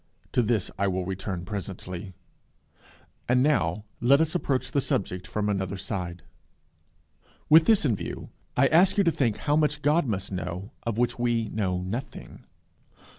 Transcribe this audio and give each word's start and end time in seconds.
To 0.31 0.41
this 0.41 0.71
I 0.79 0.87
will 0.87 1.05
return 1.05 1.45
presently. 1.45 2.15
And 3.29 3.43
now, 3.43 3.85
let 3.99 4.19
us 4.19 4.33
approach 4.33 4.71
the 4.71 4.81
subject 4.81 5.27
from 5.27 5.47
another 5.47 5.77
side. 5.77 6.23
With 7.49 7.67
this 7.67 7.85
in 7.85 7.95
view, 7.95 8.31
I 8.57 8.65
ask 8.69 8.97
you 8.97 9.03
to 9.03 9.11
think 9.11 9.37
how 9.37 9.55
much 9.55 9.83
God 9.83 10.07
must 10.07 10.31
know 10.31 10.71
of 10.87 10.97
which 10.97 11.19
we 11.19 11.49
know 11.49 11.83
nothing. 11.83 12.45